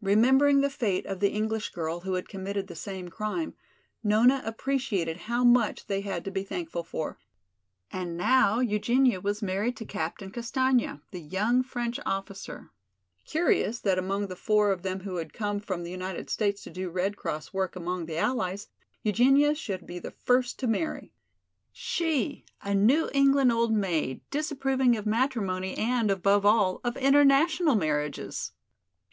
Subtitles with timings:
[0.00, 3.54] Remembering the fate of the English girl who had committed the same crime,
[4.00, 7.18] Nona appreciated how much they had to be thankful for.
[7.90, 12.70] And now Eugenia was married to Captain Castaigne, the young French officer.
[13.24, 16.70] Curious that among the four of them who had come from the United States to
[16.70, 18.68] do Red Cross work among the Allies,
[19.02, 21.12] Eugenia should be the first to marry!
[21.72, 28.52] She, a New England old maid, disapproving of matrimony and, above all, of international marriages!